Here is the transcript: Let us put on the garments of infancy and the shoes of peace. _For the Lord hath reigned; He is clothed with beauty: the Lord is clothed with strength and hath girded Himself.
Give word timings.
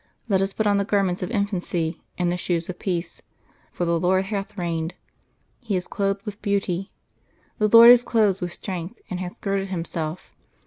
Let 0.27 0.41
us 0.41 0.51
put 0.51 0.65
on 0.65 0.77
the 0.77 0.83
garments 0.83 1.21
of 1.21 1.29
infancy 1.29 2.01
and 2.17 2.31
the 2.31 2.35
shoes 2.35 2.67
of 2.69 2.79
peace. 2.79 3.21
_For 3.77 3.85
the 3.85 3.99
Lord 3.99 4.25
hath 4.25 4.57
reigned; 4.57 4.95
He 5.63 5.75
is 5.75 5.85
clothed 5.85 6.25
with 6.25 6.41
beauty: 6.41 6.91
the 7.59 7.67
Lord 7.67 7.91
is 7.91 8.03
clothed 8.03 8.41
with 8.41 8.51
strength 8.51 8.99
and 9.11 9.19
hath 9.19 9.39
girded 9.41 9.67
Himself. 9.67 10.33